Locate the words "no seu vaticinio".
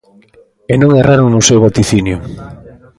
1.31-2.17